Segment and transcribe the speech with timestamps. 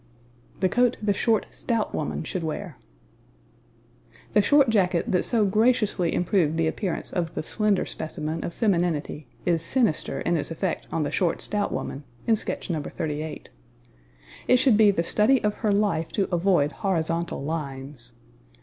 [0.61, 2.79] The Coat the Short Stout Woman should Wear.
[4.33, 9.27] The short jacket that so graciously improved the appearance of the slender specimen of femininity
[9.45, 12.81] is sinister in its effect on the short, stout woman, in sketch No.
[12.81, 13.49] 38.
[14.47, 18.13] It should be the study of her life to avoid horizontal lines.